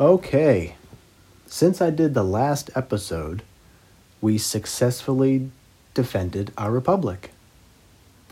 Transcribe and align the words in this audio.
Okay. 0.00 0.76
Since 1.46 1.82
I 1.82 1.90
did 1.90 2.14
the 2.14 2.24
last 2.24 2.70
episode, 2.74 3.42
we 4.22 4.38
successfully 4.38 5.50
defended 5.92 6.54
our 6.56 6.70
republic. 6.70 7.32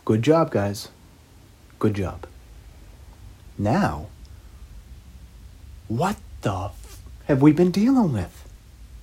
Good 0.07 0.23
job, 0.23 0.51
guys. 0.51 0.89
Good 1.79 1.93
job. 1.93 2.27
Now, 3.59 4.07
what 5.89 6.17
the 6.41 6.71
f- 6.71 7.03
have 7.27 7.43
we 7.43 7.53
been 7.53 7.71
dealing 7.71 8.15
with? 8.15 8.49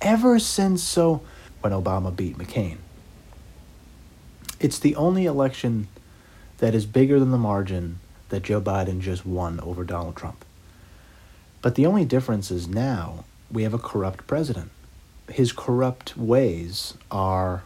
Ever 0.00 0.40
since 0.40 0.82
so 0.82 1.22
when 1.60 1.72
Obama 1.72 2.14
beat 2.14 2.36
McCain. 2.36 2.78
It's 4.58 4.80
the 4.80 4.96
only 4.96 5.24
election 5.24 5.86
that 6.58 6.74
is 6.74 6.84
bigger 6.84 7.20
than 7.20 7.30
the 7.30 7.38
margin 7.38 8.00
that 8.30 8.42
Joe 8.42 8.60
Biden 8.60 8.98
just 9.00 9.24
won 9.24 9.60
over 9.60 9.84
Donald 9.84 10.16
Trump. 10.16 10.44
But 11.66 11.74
the 11.74 11.86
only 11.86 12.04
difference 12.04 12.52
is 12.52 12.68
now 12.68 13.24
we 13.50 13.64
have 13.64 13.74
a 13.74 13.78
corrupt 13.78 14.28
president. 14.28 14.70
His 15.28 15.50
corrupt 15.50 16.16
ways 16.16 16.94
are 17.10 17.64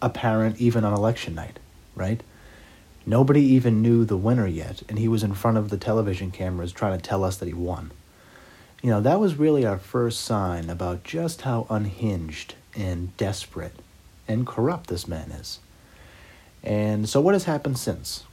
apparent 0.00 0.58
even 0.58 0.86
on 0.86 0.94
election 0.94 1.34
night, 1.34 1.58
right? 1.94 2.22
Nobody 3.04 3.42
even 3.42 3.82
knew 3.82 4.06
the 4.06 4.16
winner 4.16 4.46
yet, 4.46 4.82
and 4.88 4.98
he 4.98 5.06
was 5.06 5.22
in 5.22 5.34
front 5.34 5.58
of 5.58 5.68
the 5.68 5.76
television 5.76 6.30
cameras 6.30 6.72
trying 6.72 6.98
to 6.98 7.04
tell 7.06 7.22
us 7.22 7.36
that 7.36 7.46
he 7.46 7.52
won. 7.52 7.90
You 8.82 8.88
know, 8.88 9.02
that 9.02 9.20
was 9.20 9.34
really 9.34 9.66
our 9.66 9.76
first 9.76 10.22
sign 10.22 10.70
about 10.70 11.04
just 11.04 11.42
how 11.42 11.66
unhinged 11.68 12.54
and 12.74 13.14
desperate 13.18 13.80
and 14.26 14.46
corrupt 14.46 14.86
this 14.88 15.06
man 15.06 15.30
is. 15.30 15.58
And 16.62 17.06
so 17.06 17.20
what 17.20 17.34
has 17.34 17.44
happened 17.44 17.78
since? 17.78 18.24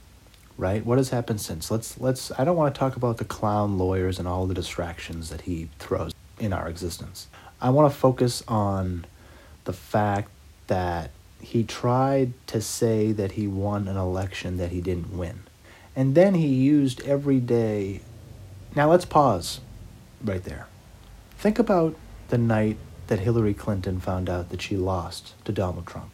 Right? 0.56 0.86
What 0.86 0.98
has 0.98 1.10
happened 1.10 1.40
since? 1.40 1.70
Let's 1.70 1.98
let's 1.98 2.30
I 2.38 2.44
don't 2.44 2.56
want 2.56 2.74
to 2.74 2.78
talk 2.78 2.94
about 2.96 3.16
the 3.16 3.24
clown 3.24 3.76
lawyers 3.76 4.18
and 4.18 4.28
all 4.28 4.46
the 4.46 4.54
distractions 4.54 5.30
that 5.30 5.42
he 5.42 5.68
throws 5.78 6.12
in 6.38 6.52
our 6.52 6.68
existence. 6.68 7.26
I 7.60 7.70
want 7.70 7.92
to 7.92 7.98
focus 7.98 8.42
on 8.46 9.06
the 9.64 9.72
fact 9.72 10.30
that 10.66 11.10
he 11.40 11.62
tried 11.64 12.32
to 12.46 12.60
say 12.60 13.12
that 13.12 13.32
he 13.32 13.46
won 13.46 13.88
an 13.88 13.96
election 13.96 14.56
that 14.58 14.70
he 14.70 14.80
didn't 14.80 15.16
win. 15.16 15.40
And 15.96 16.14
then 16.14 16.34
he 16.34 16.46
used 16.46 17.02
every 17.02 17.40
day. 17.40 18.00
Now 18.74 18.90
let's 18.90 19.04
pause 19.04 19.60
right 20.22 20.42
there. 20.42 20.66
Think 21.38 21.58
about 21.58 21.96
the 22.28 22.38
night 22.38 22.78
that 23.06 23.20
Hillary 23.20 23.54
Clinton 23.54 24.00
found 24.00 24.30
out 24.30 24.50
that 24.50 24.62
she 24.62 24.76
lost 24.76 25.34
to 25.44 25.52
Donald 25.52 25.86
Trump. 25.86 26.10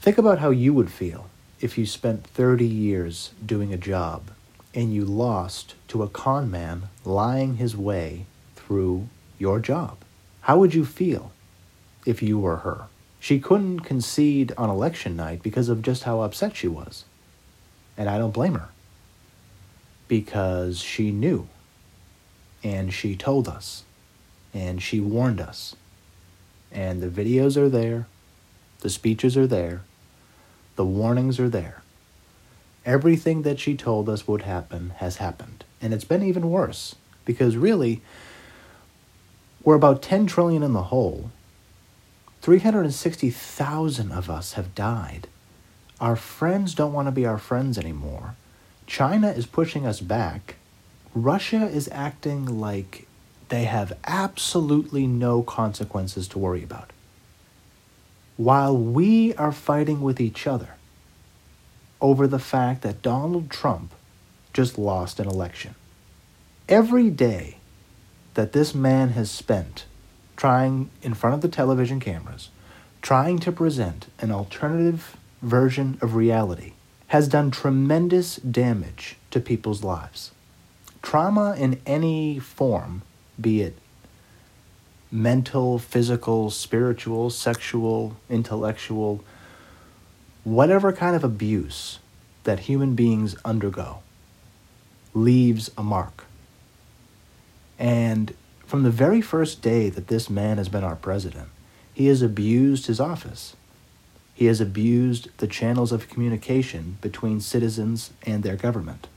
Think 0.00 0.16
about 0.16 0.38
how 0.38 0.50
you 0.50 0.72
would 0.72 0.90
feel 0.90 1.28
if 1.60 1.76
you 1.76 1.84
spent 1.84 2.26
30 2.26 2.66
years 2.66 3.32
doing 3.44 3.72
a 3.72 3.76
job 3.76 4.30
and 4.74 4.94
you 4.94 5.04
lost 5.04 5.74
to 5.88 6.02
a 6.02 6.08
con 6.08 6.50
man 6.50 6.84
lying 7.04 7.56
his 7.56 7.76
way 7.76 8.24
through 8.56 9.08
your 9.38 9.60
job. 9.60 9.98
How 10.42 10.58
would 10.58 10.74
you 10.74 10.84
feel 10.84 11.32
if 12.06 12.22
you 12.22 12.38
were 12.38 12.58
her? 12.58 12.84
She 13.18 13.38
couldn't 13.38 13.80
concede 13.80 14.52
on 14.56 14.70
election 14.70 15.16
night 15.16 15.42
because 15.42 15.68
of 15.68 15.82
just 15.82 16.04
how 16.04 16.20
upset 16.20 16.56
she 16.56 16.68
was. 16.68 17.04
And 17.96 18.08
I 18.08 18.16
don't 18.16 18.32
blame 18.32 18.54
her. 18.54 18.70
Because 20.08 20.80
she 20.80 21.10
knew. 21.10 21.46
And 22.64 22.92
she 22.94 23.16
told 23.16 23.46
us. 23.46 23.84
And 24.54 24.82
she 24.82 25.00
warned 25.00 25.40
us. 25.40 25.76
And 26.72 27.02
the 27.02 27.08
videos 27.08 27.58
are 27.58 27.68
there. 27.68 28.06
The 28.80 28.88
speeches 28.88 29.36
are 29.36 29.46
there. 29.46 29.82
The 30.80 30.86
warnings 30.86 31.38
are 31.38 31.50
there. 31.50 31.82
Everything 32.86 33.42
that 33.42 33.60
she 33.60 33.76
told 33.76 34.08
us 34.08 34.26
would 34.26 34.40
happen 34.40 34.94
has 34.96 35.18
happened. 35.18 35.62
And 35.82 35.92
it's 35.92 36.04
been 36.06 36.22
even 36.22 36.48
worse. 36.48 36.94
Because 37.26 37.54
really, 37.54 38.00
we're 39.62 39.74
about 39.74 40.00
10 40.00 40.26
trillion 40.26 40.62
in 40.62 40.72
the 40.72 40.84
hole 40.84 41.32
360,000 42.40 44.10
of 44.10 44.30
us 44.30 44.54
have 44.54 44.74
died. 44.74 45.28
Our 46.00 46.16
friends 46.16 46.74
don't 46.74 46.94
want 46.94 47.08
to 47.08 47.12
be 47.12 47.26
our 47.26 47.36
friends 47.36 47.76
anymore. 47.76 48.36
China 48.86 49.28
is 49.28 49.44
pushing 49.44 49.84
us 49.84 50.00
back. 50.00 50.54
Russia 51.14 51.66
is 51.66 51.90
acting 51.92 52.46
like 52.58 53.06
they 53.50 53.64
have 53.64 53.98
absolutely 54.06 55.06
no 55.06 55.42
consequences 55.42 56.26
to 56.28 56.38
worry 56.38 56.64
about. 56.64 56.90
While 58.40 58.74
we 58.74 59.34
are 59.34 59.52
fighting 59.52 60.00
with 60.00 60.18
each 60.18 60.46
other 60.46 60.76
over 62.00 62.26
the 62.26 62.38
fact 62.38 62.80
that 62.80 63.02
Donald 63.02 63.50
Trump 63.50 63.92
just 64.54 64.78
lost 64.78 65.20
an 65.20 65.28
election. 65.28 65.74
Every 66.66 67.10
day 67.10 67.58
that 68.32 68.52
this 68.52 68.74
man 68.74 69.10
has 69.10 69.30
spent 69.30 69.84
trying 70.38 70.88
in 71.02 71.12
front 71.12 71.34
of 71.34 71.42
the 71.42 71.50
television 71.50 72.00
cameras, 72.00 72.48
trying 73.02 73.40
to 73.40 73.52
present 73.52 74.06
an 74.20 74.32
alternative 74.32 75.18
version 75.42 75.98
of 76.00 76.14
reality, 76.14 76.72
has 77.08 77.28
done 77.28 77.50
tremendous 77.50 78.36
damage 78.36 79.16
to 79.32 79.38
people's 79.38 79.84
lives. 79.84 80.30
Trauma 81.02 81.56
in 81.58 81.78
any 81.84 82.38
form, 82.38 83.02
be 83.38 83.60
it 83.60 83.76
mental, 85.10 85.78
physical, 85.78 86.50
spiritual, 86.50 87.30
sexual, 87.30 88.16
intellectual, 88.28 89.24
whatever 90.44 90.92
kind 90.92 91.16
of 91.16 91.24
abuse 91.24 91.98
that 92.44 92.60
human 92.60 92.94
beings 92.94 93.36
undergo, 93.44 93.98
leaves 95.12 95.70
a 95.76 95.82
mark. 95.82 96.24
And 97.78 98.34
from 98.66 98.82
the 98.82 98.90
very 98.90 99.20
first 99.20 99.62
day 99.62 99.88
that 99.90 100.06
this 100.06 100.30
man 100.30 100.58
has 100.58 100.68
been 100.68 100.84
our 100.84 100.96
president, 100.96 101.48
he 101.92 102.06
has 102.06 102.22
abused 102.22 102.86
his 102.86 103.00
office. 103.00 103.56
He 104.34 104.46
has 104.46 104.60
abused 104.60 105.28
the 105.38 105.46
channels 105.46 105.92
of 105.92 106.08
communication 106.08 106.96
between 107.00 107.40
citizens 107.40 108.12
and 108.24 108.42
their 108.42 108.56
government. 108.56 109.08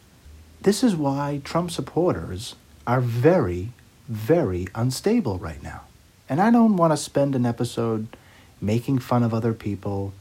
This 0.62 0.84
is 0.84 0.96
why 0.96 1.42
Trump 1.44 1.72
supporters 1.72 2.56
are 2.88 3.00
very, 3.00 3.72
very 4.08 4.68
unstable 4.76 5.38
right 5.38 5.62
now. 5.62 5.82
And 6.30 6.42
I 6.42 6.52
don't 6.52 6.78
want 6.78 6.94
to 6.94 6.98
spend 6.98 7.36
an 7.36 7.46
episode 7.46 8.08
making 8.62 9.00
fun 9.00 9.24
of 9.24 9.34
other 9.34 9.54
people 9.54 10.14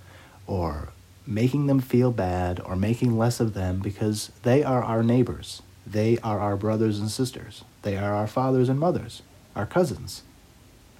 or 0.47 0.93
making 1.26 1.66
them 1.66 1.81
feel 1.81 2.10
bad 2.10 2.60
or 2.60 2.76
making 2.76 3.16
less 3.16 3.41
of 3.41 3.54
them 3.54 3.81
because 3.81 4.32
they 4.42 4.62
are 4.62 4.82
our 4.82 5.03
neighbors. 5.03 5.62
They 5.87 6.19
are 6.19 6.41
our 6.41 6.56
brothers 6.56 6.98
and 6.98 7.10
sisters. 7.10 7.65
They 7.82 7.97
are 7.97 8.15
our 8.15 8.26
fathers 8.26 8.69
and 8.69 8.78
mothers, 8.78 9.22
our 9.54 9.66
cousins, 9.66 10.22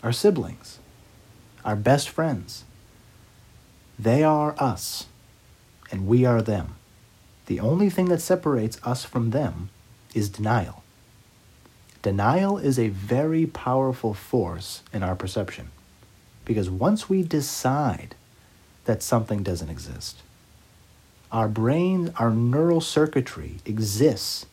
our 0.03 0.13
siblings, 0.13 0.79
our 1.65 1.77
best 1.77 2.09
friends. 2.09 2.65
They 3.99 4.23
are 4.25 4.55
us, 4.59 5.07
and 5.91 6.07
we 6.07 6.25
are 6.25 6.43
them. 6.43 6.75
The 7.47 7.61
only 7.61 7.91
thing 7.91 8.07
that 8.07 8.21
separates 8.21 8.81
us 8.83 9.05
from 9.05 9.31
them 9.31 9.71
is 10.15 10.29
denial. 10.29 10.82
Denial 12.03 12.59
is 12.59 12.79
a 12.79 12.89
very 12.89 13.47
powerful 13.47 14.13
force 14.13 14.83
in 14.93 15.05
our 15.05 15.15
perception 15.15 15.71
because 16.45 16.69
once 16.69 17.09
we 17.09 17.23
decide 17.23 18.17
that 18.85 19.03
something 19.03 19.45
doesn't 19.45 19.71
exist, 19.71 20.19
our 21.31 21.47
brain, 21.47 22.13
our 22.19 22.31
neural 22.31 22.81
circuitry 22.81 23.59
exists 23.65 24.47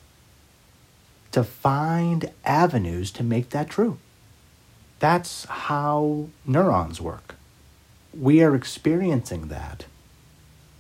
to 1.32 1.44
find 1.44 2.32
avenues 2.46 3.12
to 3.12 3.24
make 3.24 3.50
that 3.50 3.70
true. 3.70 3.98
That's 5.00 5.46
how 5.46 6.30
neurons 6.46 7.02
work. 7.02 7.36
We 8.18 8.44
are 8.44 8.56
experiencing 8.56 9.48
that. 9.48 9.86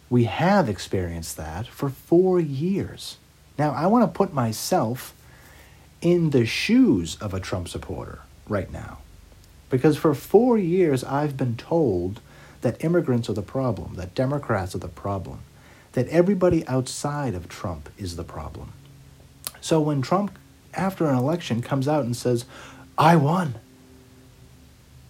We 0.09 0.25
have 0.25 0.69
experienced 0.69 1.37
that 1.37 1.67
for 1.67 1.89
four 1.89 2.39
years. 2.39 3.17
Now, 3.57 3.71
I 3.71 3.87
want 3.87 4.03
to 4.03 4.17
put 4.17 4.33
myself 4.33 5.13
in 6.01 6.29
the 6.29 6.45
shoes 6.45 7.15
of 7.17 7.33
a 7.33 7.39
Trump 7.39 7.67
supporter 7.67 8.19
right 8.47 8.71
now. 8.71 8.99
Because 9.69 9.97
for 9.97 10.13
four 10.13 10.57
years, 10.57 11.03
I've 11.03 11.37
been 11.37 11.55
told 11.55 12.21
that 12.61 12.83
immigrants 12.83 13.29
are 13.29 13.33
the 13.33 13.41
problem, 13.41 13.95
that 13.95 14.15
Democrats 14.15 14.75
are 14.75 14.79
the 14.79 14.87
problem, 14.87 15.39
that 15.93 16.07
everybody 16.07 16.67
outside 16.67 17.33
of 17.33 17.47
Trump 17.47 17.89
is 17.97 18.15
the 18.15 18.23
problem. 18.23 18.73
So 19.61 19.79
when 19.79 20.01
Trump, 20.01 20.37
after 20.73 21.07
an 21.07 21.15
election, 21.15 21.61
comes 21.61 21.87
out 21.87 22.05
and 22.05 22.15
says, 22.15 22.45
I 22.97 23.15
won, 23.15 23.55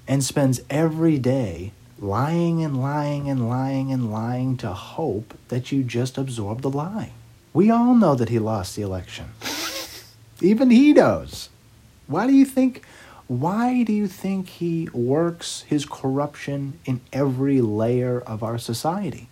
and 0.07 0.23
spends 0.23 0.61
every 0.69 1.17
day 1.17 1.71
lying 1.99 2.63
and 2.63 2.81
lying 2.81 3.29
and 3.29 3.49
lying 3.49 3.91
and 3.91 4.11
lying 4.11 4.57
to 4.57 4.73
hope 4.73 5.37
that 5.49 5.71
you 5.71 5.83
just 5.83 6.17
absorb 6.17 6.61
the 6.61 6.69
lie. 6.69 7.11
We 7.53 7.69
all 7.69 7.93
know 7.93 8.15
that 8.15 8.29
he 8.29 8.39
lost 8.39 8.75
the 8.75 8.81
election. 8.81 9.31
Even 10.41 10.69
he 10.69 10.93
knows. 10.93 11.49
Why 12.07 12.27
do 12.27 12.33
you 12.33 12.45
think 12.45 12.83
why 13.27 13.83
do 13.83 13.93
you 13.93 14.07
think 14.07 14.49
he 14.49 14.89
works 14.91 15.61
his 15.67 15.85
corruption 15.85 16.79
in 16.83 17.01
every 17.13 17.61
layer 17.61 18.19
of 18.19 18.41
our 18.41 18.57
society? 18.57 19.29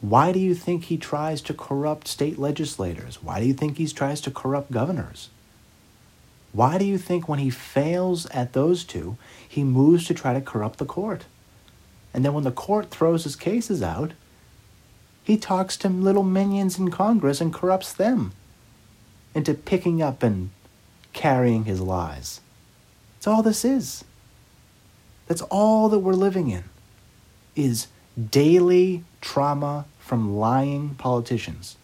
Why 0.00 0.30
do 0.30 0.38
you 0.38 0.54
think 0.54 0.84
he 0.84 0.96
tries 0.96 1.42
to 1.42 1.54
corrupt 1.54 2.06
state 2.06 2.38
legislators? 2.38 3.20
Why 3.20 3.40
do 3.40 3.46
you 3.46 3.52
think 3.52 3.78
he 3.78 3.88
tries 3.88 4.20
to 4.20 4.30
corrupt 4.30 4.70
governors? 4.70 5.28
Why 6.52 6.78
do 6.78 6.84
you 6.84 6.98
think 6.98 7.28
when 7.28 7.40
he 7.40 7.50
fails 7.50 8.26
at 8.26 8.52
those 8.52 8.84
two, 8.84 9.16
he 9.48 9.64
moves 9.64 10.06
to 10.06 10.14
try 10.14 10.32
to 10.32 10.40
corrupt 10.40 10.78
the 10.78 10.84
court? 10.84 11.24
And 12.14 12.24
then 12.24 12.32
when 12.32 12.44
the 12.44 12.52
court 12.52 12.90
throws 12.90 13.24
his 13.24 13.34
cases 13.34 13.82
out, 13.82 14.12
he 15.24 15.36
talks 15.36 15.76
to 15.78 15.88
little 15.88 16.22
minions 16.22 16.78
in 16.78 16.92
Congress 16.92 17.40
and 17.40 17.52
corrupts 17.52 17.92
them 17.92 18.32
into 19.34 19.54
picking 19.54 20.02
up 20.02 20.22
and 20.22 20.50
carrying 21.12 21.64
his 21.64 21.80
lies. 21.80 22.40
That's 23.14 23.26
all 23.26 23.42
this 23.42 23.64
is. 23.64 24.04
That's 25.26 25.42
all 25.42 25.88
that 25.88 26.00
we're 26.00 26.12
living 26.14 26.50
in 26.50 26.64
is 27.54 27.86
daily 28.30 29.04
trauma 29.20 29.86
from 29.98 30.36
lying 30.36 30.94
politicians. 30.96 31.76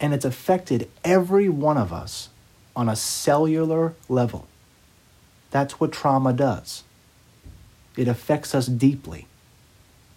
And 0.00 0.14
it's 0.14 0.24
affected 0.24 0.88
every 1.04 1.48
one 1.48 1.76
of 1.76 1.92
us 1.92 2.28
on 2.74 2.88
a 2.88 2.96
cellular 2.96 3.94
level. 4.08 4.46
That's 5.50 5.80
what 5.80 5.92
trauma 5.92 6.32
does. 6.32 6.84
It 7.96 8.06
affects 8.06 8.54
us 8.54 8.66
deeply, 8.66 9.26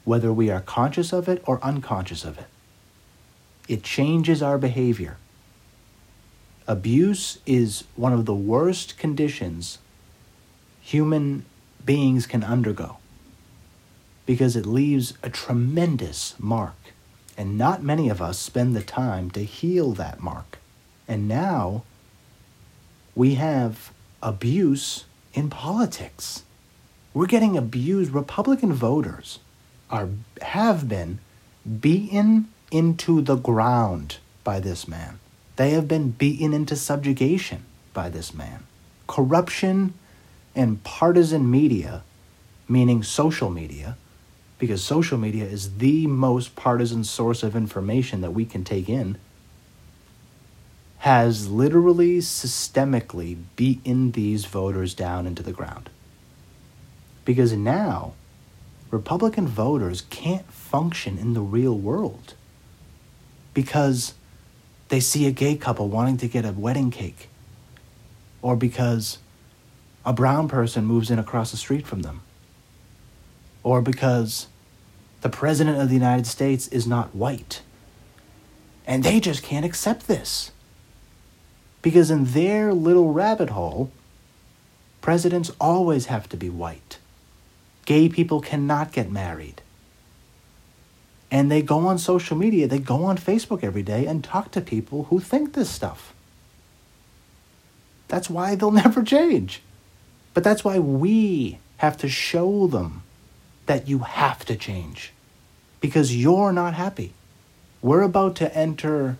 whether 0.06 0.32
we 0.32 0.50
are 0.52 0.62
conscious 0.62 1.12
of 1.12 1.28
it 1.28 1.42
or 1.48 1.64
unconscious 1.64 2.24
of 2.24 2.38
it. 2.38 2.46
It 3.68 3.84
changes 3.84 4.44
our 4.44 4.58
behavior. 4.58 5.18
Abuse 6.68 7.40
is 7.46 7.84
one 7.96 8.14
of 8.14 8.26
the 8.26 8.36
worst 8.36 8.98
conditions 8.98 9.80
human 10.82 11.46
beings 11.86 12.26
can 12.26 12.44
undergo 12.44 12.98
because 14.26 14.56
it 14.56 14.66
leaves 14.66 15.14
a 15.24 15.30
tremendous 15.30 16.36
mark. 16.40 16.76
And 17.38 17.58
not 17.58 17.82
many 17.82 18.10
of 18.10 18.22
us 18.22 18.38
spend 18.38 18.76
the 18.76 18.84
time 18.84 19.32
to 19.32 19.44
heal 19.44 19.94
that 19.94 20.22
mark. 20.22 20.60
And 21.08 21.28
now 21.28 21.84
we 23.16 23.36
have 23.36 23.92
abuse 24.22 25.06
in 25.34 25.50
politics. 25.50 26.44
We're 27.14 27.26
getting 27.26 27.58
abused. 27.58 28.12
Republican 28.12 28.74
voters 28.74 29.40
are 29.90 30.10
have 30.42 30.88
been 30.88 31.20
beaten 31.80 32.50
into 32.72 33.22
the 33.22 33.36
ground 33.36 34.18
by 34.44 34.60
this 34.60 34.88
man. 34.88 35.20
They 35.62 35.70
have 35.74 35.88
been 35.88 36.10
beaten 36.10 36.54
into 36.56 36.76
subjugation 36.76 37.66
by 37.94 38.10
this 38.10 38.34
man. 38.34 38.64
Corruption 39.06 39.94
and 40.56 40.84
partisan 40.84 41.52
media, 41.52 42.02
meaning 42.68 43.04
social 43.04 43.52
media, 43.52 43.96
because 44.58 44.84
social 44.84 45.20
media 45.20 45.46
is 45.46 45.78
the 45.78 46.08
most 46.08 46.56
partisan 46.56 47.04
source 47.04 47.44
of 47.44 47.56
information 47.56 48.22
that 48.22 48.32
we 48.32 48.44
can 48.44 48.64
take 48.64 48.90
in, 48.90 49.20
has 50.98 51.48
literally 51.48 52.18
systemically 52.18 53.38
beaten 53.56 54.14
these 54.14 54.46
voters 54.46 54.96
down 54.96 55.28
into 55.28 55.44
the 55.44 55.54
ground. 55.54 55.92
Because 57.24 57.54
now, 57.54 58.14
Republican 58.90 59.48
voters 59.48 60.02
can't 60.10 60.52
function 60.52 61.20
in 61.20 61.36
the 61.36 61.42
real 61.42 61.78
world 61.78 62.34
because 63.54 64.16
they 64.92 65.00
see 65.00 65.26
a 65.26 65.32
gay 65.32 65.56
couple 65.56 65.88
wanting 65.88 66.18
to 66.18 66.28
get 66.28 66.44
a 66.44 66.52
wedding 66.52 66.92
cake, 66.92 67.30
or 68.42 68.58
because 68.58 69.20
a 70.06 70.12
brown 70.12 70.50
person 70.50 70.84
moves 70.84 71.10
in 71.10 71.18
across 71.18 71.52
the 71.52 71.58
street 71.58 71.88
from 71.88 72.02
them, 72.02 72.20
or 73.64 73.82
because 73.82 74.48
the 75.22 75.30
President 75.30 75.80
of 75.80 75.88
the 75.88 75.94
United 75.94 76.28
States 76.28 76.68
is 76.68 76.86
not 76.86 77.16
white. 77.16 77.62
And 78.86 79.02
they 79.02 79.22
just 79.22 79.44
can't 79.44 79.66
accept 79.66 80.08
this. 80.10 80.52
Because 81.82 82.12
in 82.12 82.26
their 82.26 82.74
little 82.74 83.14
rabbit 83.14 83.52
hole, 83.52 83.92
presidents 85.00 85.54
always 85.58 86.08
have 86.08 86.28
to 86.28 86.36
be 86.36 86.50
white. 86.50 87.00
Gay 87.86 88.10
people 88.10 88.42
cannot 88.42 88.92
get 88.92 89.10
married. 89.10 89.62
And 91.32 91.50
they 91.50 91.62
go 91.62 91.88
on 91.88 91.98
social 91.98 92.36
media, 92.36 92.68
they 92.68 92.80
go 92.80 93.06
on 93.06 93.18
Facebook 93.18 93.64
every 93.64 93.84
day 93.84 94.06
and 94.06 94.24
talk 94.24 94.52
to 94.52 94.62
people 94.62 95.06
who 95.06 95.20
think 95.20 95.54
this 95.54 95.70
stuff. 95.70 96.14
That's 98.10 98.30
why 98.30 98.56
they'll 98.56 98.72
never 98.86 99.02
change. 99.02 99.62
But 100.34 100.44
that's 100.44 100.64
why 100.64 100.78
we 100.80 101.60
have 101.78 101.98
to 101.98 102.10
show 102.10 102.68
them 102.68 103.04
that 103.66 103.88
you 103.88 104.00
have 104.00 104.46
to 104.46 104.56
change 104.56 105.14
because 105.80 106.16
you're 106.16 106.52
not 106.52 106.74
happy. 106.74 107.14
We're 107.82 108.02
about 108.02 108.36
to 108.38 108.56
enter 108.56 109.18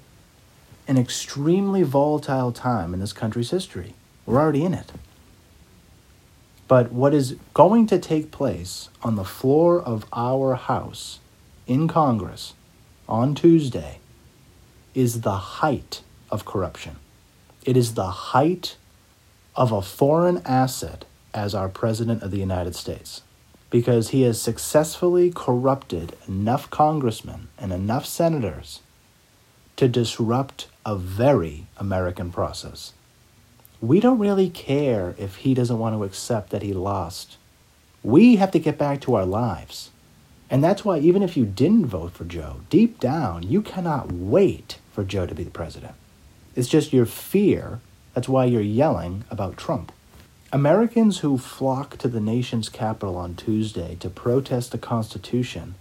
an 0.88 0.98
extremely 0.98 1.84
volatile 1.84 2.52
time 2.52 2.94
in 2.94 3.00
this 3.00 3.14
country's 3.14 3.50
history. 3.50 3.94
We're 4.26 4.40
already 4.40 4.64
in 4.64 4.74
it. 4.74 4.92
But 6.68 6.92
what 6.92 7.14
is 7.14 7.36
going 7.54 7.88
to 7.88 8.00
take 8.00 8.32
place 8.32 8.90
on 9.02 9.16
the 9.16 9.26
floor 9.26 9.82
of 9.82 10.06
our 10.14 10.56
House 10.56 11.20
in 11.68 11.88
Congress 11.88 12.54
on 13.08 13.36
Tuesday 13.36 14.00
is 14.94 15.22
the 15.22 15.38
height 15.38 16.02
of 16.30 16.46
corruption. 16.46 16.98
It 17.66 17.78
is 17.78 17.94
the 17.94 18.10
height 18.10 18.78
of 19.56 19.72
a 19.72 19.82
foreign 19.82 20.42
asset 20.46 21.06
as 21.34 21.54
our 21.54 21.70
President 21.70 22.24
of 22.24 22.32
the 22.32 22.40
United 22.40 22.76
States 22.76 23.22
because 23.70 24.10
he 24.10 24.24
has 24.24 24.42
successfully 24.42 25.32
corrupted 25.34 26.16
enough 26.28 26.70
congressmen 26.70 27.48
and 27.58 27.72
enough 27.72 28.06
senators 28.06 28.82
to 29.78 29.88
disrupt 29.88 30.68
a 30.86 30.96
very 30.96 31.68
American 31.78 32.32
process. 32.32 32.94
We 33.80 34.00
don't 34.00 34.20
really 34.20 34.50
care 34.50 35.16
if 35.18 35.38
he 35.38 35.54
doesn't 35.54 35.80
want 35.80 35.96
to 35.96 36.04
accept 36.04 36.50
that 36.52 36.62
he 36.62 36.74
lost. 36.74 37.38
We 38.04 38.36
have 38.36 38.52
to 38.52 38.60
get 38.60 38.78
back 38.78 39.02
to 39.02 39.16
our 39.16 39.26
lives. 39.26 39.90
And 40.52 40.62
that's 40.62 40.84
why, 40.84 41.00
even 41.00 41.24
if 41.24 41.38
you 41.38 41.46
didn't 41.46 41.86
vote 41.86 42.12
for 42.12 42.26
Joe, 42.26 42.58
deep 42.70 43.00
down, 43.00 43.44
you 43.44 43.62
cannot 43.62 44.12
wait 44.12 44.80
for 44.92 45.06
Joe 45.06 45.26
to 45.26 45.34
be 45.34 45.46
the 45.46 45.50
president. 45.50 45.96
It's 46.58 46.68
just 46.68 46.92
your 46.92 47.06
fear. 47.06 47.80
That's 48.14 48.28
why 48.28 48.46
you're 48.46 48.62
yelling 48.62 49.24
about 49.32 49.56
Trump. 49.56 49.94
Americans 50.52 51.20
who 51.20 51.38
flock 51.38 51.96
to 52.00 52.10
the 52.10 52.20
nation's 52.20 52.68
capital 52.68 53.16
on 53.16 53.36
Tuesday 53.36 53.96
to 54.02 54.10
protest 54.10 54.74
the 54.74 54.78
Constitution 54.78 55.76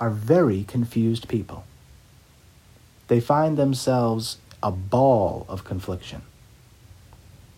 are 0.00 0.08
very 0.08 0.64
confused 0.64 1.28
people. 1.28 1.66
They 3.08 3.20
find 3.20 3.58
themselves 3.58 4.38
a 4.62 4.72
ball 4.72 5.44
of 5.50 5.64
confliction 5.64 6.22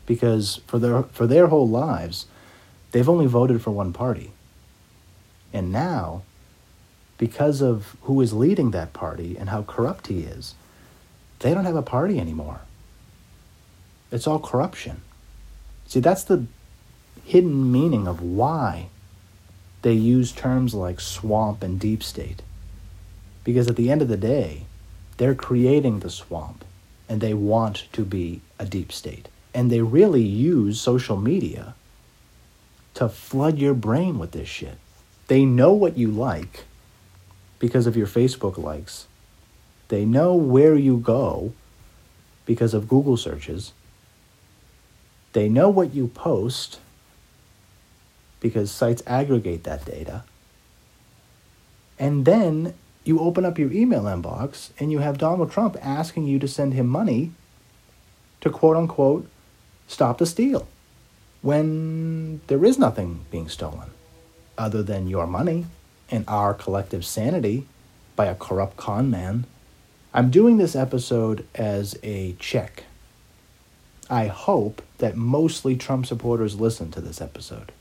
because 0.06 0.60
for 0.66 0.80
their, 0.80 1.04
for 1.04 1.28
their 1.28 1.46
whole 1.46 1.68
lives, 1.68 2.26
they've 2.90 3.08
only 3.08 3.26
voted 3.26 3.62
for 3.62 3.70
one 3.70 3.92
party. 3.92 4.32
And 5.52 5.70
now, 5.70 6.22
because 7.18 7.62
of 7.62 7.96
who 8.02 8.20
is 8.20 8.32
leading 8.32 8.70
that 8.72 8.92
party 8.92 9.36
and 9.38 9.48
how 9.48 9.62
corrupt 9.62 10.08
he 10.08 10.20
is, 10.20 10.54
they 11.40 11.54
don't 11.54 11.64
have 11.64 11.76
a 11.76 11.82
party 11.82 12.18
anymore. 12.18 12.60
It's 14.10 14.26
all 14.26 14.38
corruption. 14.38 15.02
See, 15.86 16.00
that's 16.00 16.24
the 16.24 16.46
hidden 17.24 17.72
meaning 17.72 18.06
of 18.06 18.22
why 18.22 18.88
they 19.82 19.92
use 19.92 20.32
terms 20.32 20.74
like 20.74 21.00
swamp 21.00 21.62
and 21.62 21.78
deep 21.78 22.02
state. 22.02 22.42
Because 23.44 23.68
at 23.68 23.76
the 23.76 23.90
end 23.90 24.02
of 24.02 24.08
the 24.08 24.16
day, 24.16 24.66
they're 25.16 25.34
creating 25.34 26.00
the 26.00 26.10
swamp 26.10 26.64
and 27.08 27.20
they 27.20 27.34
want 27.34 27.86
to 27.92 28.04
be 28.04 28.40
a 28.58 28.64
deep 28.64 28.92
state. 28.92 29.28
And 29.54 29.70
they 29.70 29.80
really 29.80 30.22
use 30.22 30.80
social 30.80 31.16
media 31.16 31.74
to 32.94 33.08
flood 33.08 33.58
your 33.58 33.74
brain 33.74 34.18
with 34.18 34.32
this 34.32 34.48
shit. 34.48 34.78
They 35.28 35.44
know 35.44 35.72
what 35.72 35.96
you 35.96 36.10
like 36.10 36.64
because 37.58 37.86
of 37.86 37.96
your 37.96 38.06
Facebook 38.06 38.58
likes. 38.58 39.06
They 39.88 40.04
know 40.04 40.34
where 40.34 40.76
you 40.76 40.98
go 40.98 41.52
because 42.44 42.74
of 42.74 42.88
Google 42.88 43.16
searches. 43.16 43.72
They 45.32 45.48
know 45.48 45.68
what 45.68 45.94
you 45.94 46.08
post 46.08 46.80
because 48.40 48.70
sites 48.70 49.02
aggregate 49.06 49.64
that 49.64 49.84
data. 49.84 50.24
And 51.98 52.24
then 52.24 52.74
you 53.04 53.20
open 53.20 53.44
up 53.44 53.58
your 53.58 53.72
email 53.72 54.02
inbox 54.02 54.70
and 54.78 54.90
you 54.90 54.98
have 54.98 55.18
Donald 55.18 55.50
Trump 55.50 55.76
asking 55.80 56.26
you 56.26 56.38
to 56.38 56.48
send 56.48 56.74
him 56.74 56.86
money 56.86 57.32
to 58.40 58.50
quote 58.50 58.76
unquote 58.76 59.28
stop 59.86 60.18
the 60.18 60.26
steal 60.26 60.66
when 61.42 62.40
there 62.48 62.64
is 62.64 62.78
nothing 62.78 63.24
being 63.30 63.48
stolen 63.48 63.90
other 64.58 64.82
than 64.82 65.06
your 65.06 65.26
money 65.26 65.64
and 66.10 66.24
our 66.28 66.54
collective 66.54 67.04
sanity 67.04 67.66
by 68.14 68.26
a 68.26 68.34
corrupt 68.34 68.76
con 68.76 69.10
man. 69.10 69.46
I'm 70.14 70.30
doing 70.30 70.56
this 70.56 70.74
episode 70.74 71.46
as 71.54 71.98
a 72.02 72.34
check. 72.38 72.84
I 74.08 74.28
hope 74.28 74.82
that 74.98 75.16
mostly 75.16 75.76
Trump 75.76 76.06
supporters 76.06 76.60
listen 76.60 76.90
to 76.92 77.00
this 77.00 77.20
episode 77.20 77.72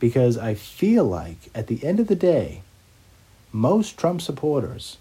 because 0.00 0.38
I 0.38 0.54
feel 0.54 1.04
like 1.04 1.50
at 1.54 1.66
the 1.66 1.84
end 1.84 2.00
of 2.00 2.06
the 2.06 2.16
day, 2.16 2.62
most 3.52 3.98
Trump 3.98 4.20
supporters 4.20 4.98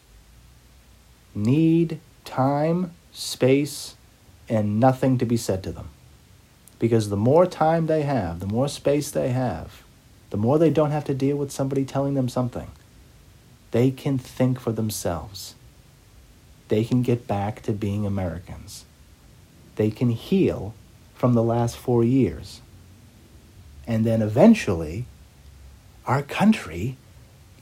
need 1.36 2.00
time, 2.26 2.92
space, 3.12 3.96
and 4.50 4.80
nothing 4.80 5.18
to 5.18 5.26
be 5.26 5.38
said 5.38 5.64
to 5.64 5.72
them. 5.72 5.90
Because 6.80 7.10
the 7.10 7.18
more 7.18 7.46
time 7.46 7.88
they 7.88 8.04
have, 8.04 8.40
the 8.40 8.48
more 8.48 8.68
space 8.68 9.12
they 9.12 9.30
have, 9.30 9.84
the 10.30 10.38
more 10.38 10.60
they 10.60 10.70
don't 10.70 10.92
have 10.92 11.06
to 11.06 11.14
deal 11.14 11.38
with 11.38 11.52
somebody 11.52 11.86
telling 11.86 12.14
them 12.14 12.30
something. 12.30 12.72
They 13.72 13.92
can 13.92 14.18
think 14.18 14.60
for 14.60 14.72
themselves. 14.72 15.56
They 16.68 16.84
can 16.84 17.02
get 17.02 17.28
back 17.28 17.62
to 17.64 17.72
being 17.72 18.06
Americans. 18.06 18.86
They 19.76 19.90
can 19.90 20.10
heal 20.10 20.74
from 21.14 21.34
the 21.34 21.44
last 21.44 21.78
four 21.78 22.04
years. 22.04 22.62
And 23.86 24.06
then 24.06 24.22
eventually, 24.22 25.06
our 26.06 26.22
country 26.22 26.98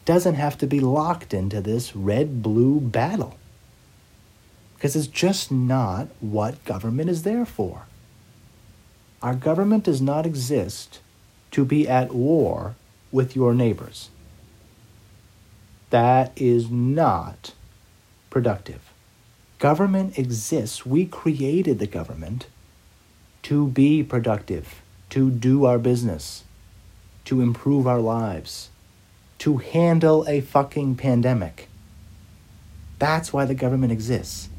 doesn't 0.06 0.36
have 0.36 0.58
to 0.60 0.68
be 0.68 0.80
locked 0.80 1.34
into 1.34 1.62
this 1.62 1.96
red 1.96 2.42
blue 2.42 2.80
battle. 2.80 3.38
Because 4.76 4.96
it's 4.96 5.08
just 5.08 5.52
not 5.52 6.08
what 6.20 6.64
government 6.66 7.10
is 7.10 7.24
there 7.24 7.46
for. 7.46 7.88
Our 9.22 9.36
government 9.36 9.84
does 9.84 10.02
not 10.02 10.26
exist 10.26 11.00
to 11.56 11.64
be 11.64 11.88
at 11.88 12.14
war 12.14 12.76
with 13.14 13.34
your 13.34 13.54
neighbors. 13.54 14.10
That 15.90 16.34
is 16.36 16.70
not 16.70 17.54
productive. 18.30 18.92
Government 19.58 20.20
exists. 20.20 20.86
We 20.86 21.06
created 21.06 21.80
the 21.80 21.88
government 21.88 22.48
to 23.44 23.70
be 23.70 24.04
productive, 24.04 24.82
to 25.12 25.32
do 25.32 25.64
our 25.64 25.80
business, 25.80 26.44
to 27.24 27.40
improve 27.40 27.88
our 27.88 28.02
lives, 28.02 28.70
to 29.38 29.56
handle 29.56 30.26
a 30.28 30.42
fucking 30.42 30.96
pandemic. 30.96 31.70
That's 33.00 33.32
why 33.32 33.46
the 33.46 33.56
government 33.56 33.94
exists. 33.94 34.50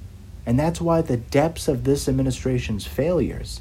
And 0.46 0.58
that's 0.58 0.80
why 0.80 1.02
the 1.02 1.18
depths 1.18 1.68
of 1.68 1.84
this 1.84 2.08
administration's 2.08 2.86
failures 2.86 3.60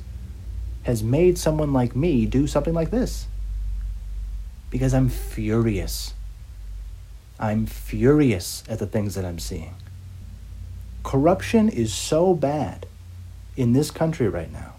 has 0.85 1.01
made 1.01 1.35
someone 1.37 1.73
like 1.73 1.95
me 1.95 2.27
do 2.27 2.45
something 2.45 2.73
like 2.73 2.91
this. 2.91 3.27
Because 4.69 4.93
I'm 4.93 5.09
furious. 5.09 6.13
I'm 7.39 7.65
furious 7.65 8.63
at 8.69 8.77
the 8.77 8.85
things 8.85 9.15
that 9.15 9.25
I'm 9.25 9.39
seeing. 9.39 9.73
Corruption 11.03 11.69
is 11.69 11.91
so 11.91 12.35
bad 12.35 12.85
in 13.57 13.73
this 13.73 13.89
country 13.89 14.29
right 14.29 14.51
now 14.51 14.73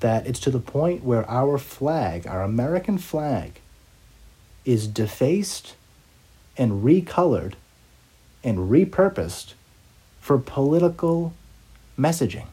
that 0.00 0.26
it's 0.26 0.40
to 0.40 0.50
the 0.50 0.58
point 0.58 1.04
where 1.04 1.28
our 1.28 1.58
flag, 1.58 2.26
our 2.26 2.42
American 2.42 2.96
flag, 2.96 3.60
is 4.64 4.86
defaced 4.86 5.74
and 6.56 6.82
recolored 6.82 7.52
and 8.42 8.70
repurposed 8.70 9.52
for 10.20 10.38
political 10.38 11.34
messaging. 11.98 12.46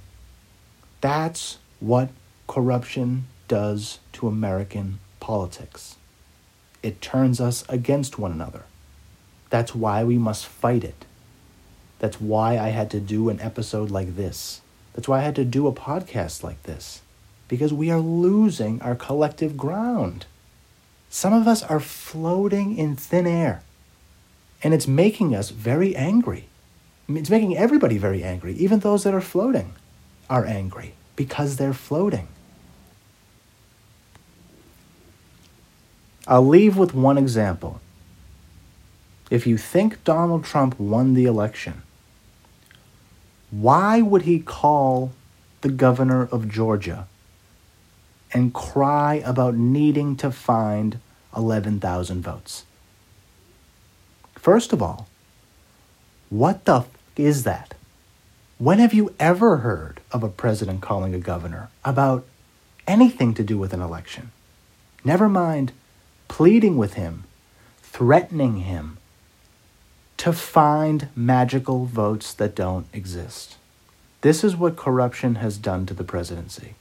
That's 1.00 1.60
what 1.80 2.10
corruption 2.48 3.26
does 3.48 4.00
to 4.14 4.28
American 4.28 5.00
politics. 5.20 5.96
It 6.82 7.02
turns 7.02 7.40
us 7.40 7.64
against 7.70 8.18
one 8.18 8.32
another. 8.32 8.64
That's 9.50 9.76
why 9.76 10.04
we 10.04 10.18
must 10.18 10.46
fight 10.46 10.84
it. 10.84 11.06
That's 12.00 12.22
why 12.22 12.58
I 12.58 12.70
had 12.70 12.92
to 12.92 13.00
do 13.00 13.30
an 13.30 13.40
episode 13.42 13.90
like 13.92 14.16
this. 14.16 14.62
That's 14.94 15.08
why 15.08 15.20
I 15.20 15.24
had 15.24 15.36
to 15.36 15.46
do 15.46 15.68
a 15.68 15.74
podcast 15.74 16.44
like 16.44 16.64
this 16.64 17.02
because 17.48 17.74
we 17.74 17.90
are 17.90 18.00
losing 18.00 18.82
our 18.82 18.96
collective 18.96 19.56
ground. 19.56 20.26
Some 21.10 21.34
of 21.34 21.48
us 21.48 21.64
are 21.64 21.80
floating 21.80 22.78
in 22.78 22.96
thin 22.96 23.26
air, 23.26 23.64
and 24.62 24.74
it's 24.74 24.88
making 24.88 25.34
us 25.34 25.50
very 25.50 25.96
angry. 25.96 26.50
It's 27.08 27.30
making 27.30 27.56
everybody 27.56 27.98
very 27.98 28.24
angry. 28.24 28.54
Even 28.56 28.80
those 28.80 29.06
that 29.06 29.14
are 29.14 29.22
floating 29.22 29.74
are 30.30 30.46
angry 30.46 30.94
because 31.18 31.58
they're 31.58 31.74
floating. 31.74 32.30
I'll 36.26 36.48
leave 36.48 36.78
with 36.78 36.94
one 36.94 37.18
example. 37.18 37.82
If 39.30 39.46
you 39.46 39.58
think 39.58 40.02
Donald 40.06 40.46
Trump 40.46 40.80
won 40.80 41.14
the 41.14 41.26
election, 41.26 41.82
why 43.52 44.02
would 44.02 44.22
he 44.22 44.40
call 44.40 45.12
the 45.62 45.70
governor 45.70 46.24
of 46.32 46.48
Georgia 46.48 47.08
and 48.34 48.54
cry 48.54 49.16
about 49.26 49.56
needing 49.56 50.16
to 50.18 50.32
find 50.32 51.00
11,000 51.36 52.22
votes. 52.22 52.66
First 54.36 54.74
of 54.74 54.82
all, 54.82 55.08
what 56.30 56.66
the 56.66 56.80
f- 56.80 56.88
is 57.16 57.44
that? 57.44 57.74
When 58.60 58.80
have 58.80 58.92
you 58.92 59.14
ever 59.20 59.58
heard 59.58 60.00
of 60.12 60.24
a 60.24 60.30
president 60.30 60.82
calling 60.82 61.14
a 61.14 61.20
governor 61.20 61.70
about 61.86 62.26
anything 62.88 63.36
to 63.36 63.44
do 63.44 63.56
with 63.56 63.72
an 63.72 63.82
election? 63.82 64.32
Never 65.04 65.30
mind 65.30 65.74
pleading 66.28 66.76
with 66.76 66.96
him, 66.96 67.26
threatening 67.84 68.62
him 68.62 68.98
to 70.18 70.34
find 70.34 71.10
magical 71.16 71.86
votes 71.86 72.34
that 72.34 72.56
don't 72.56 72.88
exist. 72.94 73.58
This 74.22 74.44
is 74.44 74.56
what 74.56 74.76
corruption 74.76 75.36
has 75.36 75.60
done 75.60 75.86
to 75.86 75.94
the 75.94 76.04
presidency. 76.04 76.74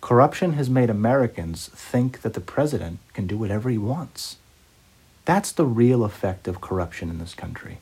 Corruption 0.00 0.52
has 0.52 0.70
made 0.70 0.90
Americans 0.90 1.70
think 1.74 2.22
that 2.22 2.34
the 2.34 2.40
president 2.40 3.00
can 3.14 3.26
do 3.26 3.36
whatever 3.36 3.68
he 3.68 3.78
wants. 3.78 4.36
That's 5.24 5.50
the 5.50 5.66
real 5.66 6.04
effect 6.04 6.46
of 6.46 6.60
corruption 6.60 7.10
in 7.10 7.18
this 7.18 7.34
country. 7.34 7.78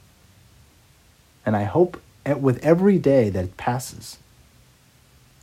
And 1.44 1.54
I 1.54 1.64
hope 1.64 2.00
with 2.24 2.64
every 2.64 2.98
day 2.98 3.30
that 3.30 3.56
passes, 3.56 4.18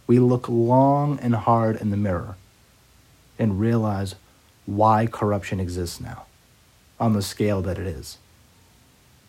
we 0.07 0.19
look 0.19 0.47
long 0.49 1.19
and 1.19 1.35
hard 1.35 1.75
in 1.79 1.89
the 1.89 1.97
mirror 1.97 2.35
and 3.37 3.59
realize 3.59 4.15
why 4.65 5.05
corruption 5.05 5.59
exists 5.59 5.99
now 5.99 6.25
on 6.99 7.13
the 7.13 7.21
scale 7.21 7.61
that 7.61 7.77
it 7.77 7.87
is. 7.87 8.17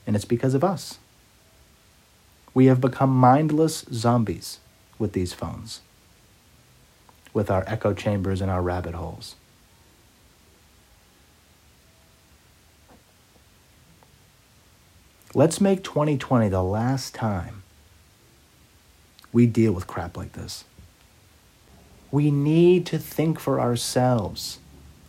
And 0.07 0.17
it's 0.17 0.25
because 0.25 0.55
of 0.55 0.65
us. 0.65 0.99
We 2.53 2.67
have 2.67 2.81
become 2.81 3.11
mindless 3.11 3.85
zombies 3.93 4.59
with 4.99 5.13
these 5.13 5.33
phones 5.33 5.81
with 7.33 7.51
our 7.51 7.65
echo 7.67 7.95
chambers 7.95 8.41
and 8.41 8.51
our 8.51 8.63
rabbit 8.63 8.95
holes. 8.95 9.37
Let's 15.33 15.61
make 15.61 15.85
2020 15.85 16.49
the 16.49 16.63
last 16.63 17.15
time 17.15 17.63
we 19.33 19.47
deal 19.47 19.73
with 19.73 19.87
crap 19.87 20.17
like 20.17 20.33
this. 20.33 20.65
We 22.11 22.33
need 22.33 22.85
to 22.87 22.99
think 22.99 23.39
for 23.39 23.61
ourselves. 23.61 24.59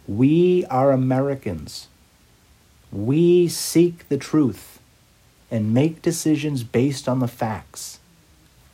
We 0.07 0.63
are 0.65 0.91
Americans. 0.91 1.87
We 2.91 3.47
seek 3.47 4.07
the 4.09 4.17
truth 4.17 4.79
and 5.49 5.73
make 5.73 6.03
decisions 6.03 6.63
based 6.63 7.09
on 7.09 7.17
the 7.17 7.27
facts. 7.27 7.99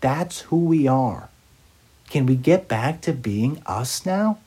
That's 0.02 0.42
who 0.42 0.66
we 0.66 0.86
are. 0.86 1.30
Can 2.10 2.26
we 2.26 2.36
get 2.36 2.68
back 2.68 3.00
to 3.02 3.14
being 3.14 3.62
us 3.66 4.06
now? 4.06 4.40